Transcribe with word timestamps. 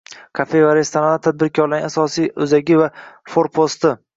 Kafe 0.37 0.61
va 0.67 0.71
restoranlar 0.77 1.19
tadbirkorlarning 1.27 1.91
asosiy 1.91 2.27
oʻzagi 2.47 2.81
va 2.83 2.91
forposti. 3.37 3.95